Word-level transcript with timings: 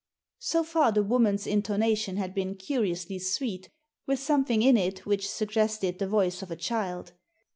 So 0.39 0.63
far 0.63 0.91
the 0.91 1.03
woman's 1.03 1.45
intonation 1.45 2.17
had 2.17 2.33
been 2.33 2.55
curiously 2.55 3.19
sweet, 3.19 3.69
with 4.07 4.17
something 4.17 4.63
in 4.63 4.75
it 4.75 5.05
which 5.05 5.29
suggested 5.29 5.99
the 5.99 6.07
voice 6.09 6.41
of 6.41 6.49
a 6.49 6.55
child. 6.55 7.11